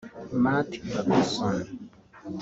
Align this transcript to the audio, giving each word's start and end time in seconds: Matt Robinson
Matt 0.43 0.69
Robinson 0.91 1.57